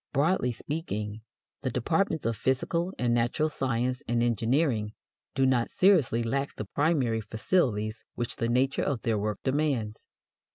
[0.13, 1.21] Broadly speaking,
[1.61, 4.93] the departments of physical and natural science and engineering
[5.35, 10.07] do not seriously lack the primary facilities which the nature of their work demands.